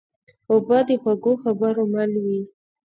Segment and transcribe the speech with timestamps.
[0.51, 2.41] اوبه د خوږو خبرو مل وي.